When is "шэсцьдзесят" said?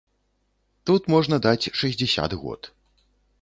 1.83-2.31